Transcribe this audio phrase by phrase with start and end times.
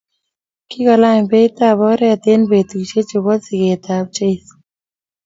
[0.69, 4.55] Kokolany beit ab oret eng betusiechu bo sigetab Jeiso